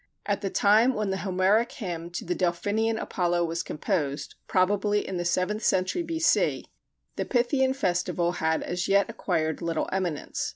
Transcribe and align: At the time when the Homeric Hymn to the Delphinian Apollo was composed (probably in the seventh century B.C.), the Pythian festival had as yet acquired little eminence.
At 0.25 0.41
the 0.41 0.49
time 0.49 0.95
when 0.95 1.11
the 1.11 1.17
Homeric 1.17 1.73
Hymn 1.73 2.09
to 2.13 2.25
the 2.25 2.33
Delphinian 2.33 2.97
Apollo 2.99 3.45
was 3.45 3.61
composed 3.61 4.33
(probably 4.47 5.07
in 5.07 5.17
the 5.17 5.25
seventh 5.25 5.61
century 5.63 6.01
B.C.), 6.01 6.65
the 7.17 7.25
Pythian 7.25 7.75
festival 7.75 8.31
had 8.31 8.63
as 8.63 8.87
yet 8.87 9.11
acquired 9.11 9.61
little 9.61 9.87
eminence. 9.91 10.49